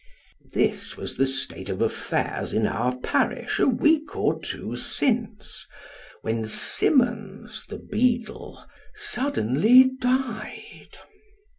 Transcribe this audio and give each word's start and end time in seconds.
This 0.53 0.97
was 0.97 1.15
the 1.15 1.27
state 1.27 1.69
of 1.69 1.79
affairs 1.79 2.53
in 2.53 2.65
our 2.65 2.97
parish 3.01 3.59
a 3.59 3.67
week 3.67 4.15
or 4.15 4.41
two 4.41 4.75
since, 4.75 5.67
when 6.23 6.43
Simmons, 6.45 7.67
the 7.67 7.77
beadle, 7.77 8.65
suddenly 8.95 9.83
died. 9.83 10.97